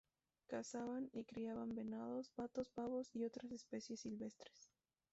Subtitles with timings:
[0.47, 4.71] Cazaban y criaban venados, patos, pavos y otras especies silvestres.